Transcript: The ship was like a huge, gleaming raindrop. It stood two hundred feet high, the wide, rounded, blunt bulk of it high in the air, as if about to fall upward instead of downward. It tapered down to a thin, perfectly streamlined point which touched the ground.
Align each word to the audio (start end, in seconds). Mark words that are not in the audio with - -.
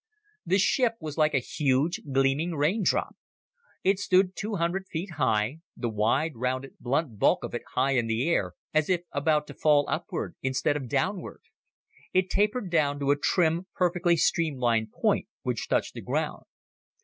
The 0.47 0.57
ship 0.57 0.95
was 0.99 1.15
like 1.15 1.35
a 1.35 1.45
huge, 1.45 2.01
gleaming 2.11 2.55
raindrop. 2.55 3.15
It 3.83 3.99
stood 3.99 4.35
two 4.35 4.55
hundred 4.55 4.87
feet 4.87 5.11
high, 5.11 5.59
the 5.77 5.89
wide, 5.89 6.35
rounded, 6.37 6.73
blunt 6.79 7.19
bulk 7.19 7.43
of 7.43 7.53
it 7.53 7.61
high 7.75 7.91
in 7.91 8.07
the 8.07 8.27
air, 8.27 8.53
as 8.73 8.89
if 8.89 9.03
about 9.11 9.45
to 9.45 9.53
fall 9.53 9.85
upward 9.87 10.35
instead 10.41 10.75
of 10.75 10.89
downward. 10.89 11.43
It 12.13 12.31
tapered 12.31 12.71
down 12.71 12.97
to 13.01 13.11
a 13.11 13.15
thin, 13.15 13.67
perfectly 13.75 14.17
streamlined 14.17 14.91
point 14.91 15.27
which 15.43 15.67
touched 15.69 15.93
the 15.93 16.01
ground. 16.01 16.45